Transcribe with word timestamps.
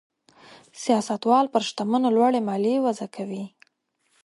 سیاستوال 0.83 1.45
پر 1.53 1.61
شتمنو 1.69 2.09
لوړې 2.15 2.41
مالیې 2.47 2.83
وضع 2.85 3.07
کوي. 3.15 3.43